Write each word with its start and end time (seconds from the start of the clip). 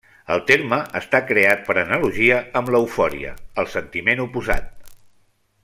El 0.35 0.39
terme 0.51 0.77
està 0.99 1.19
creat 1.31 1.61
per 1.67 1.75
analogia 1.81 2.39
amb 2.61 2.73
l'eufòria, 2.77 3.35
el 3.65 3.71
sentiment 3.77 4.25
oposat. 4.27 4.97